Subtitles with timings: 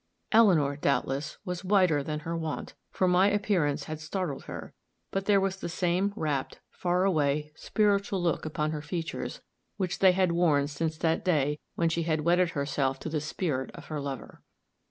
[0.31, 4.73] Eleanor, doubtless, was whiter than her wont, for my appearance had startled her;
[5.11, 9.41] but there was the same rapt, far away, spiritual look upon her features
[9.77, 13.69] which they had worn since that day when she had wedded herself to the spirit
[13.75, 14.41] of her lover.